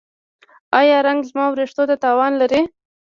ایا 0.79 0.97
رنګ 1.07 1.19
زما 1.29 1.45
ویښتو 1.51 1.83
ته 1.89 1.95
تاوان 2.03 2.31
لري؟ 2.41 2.61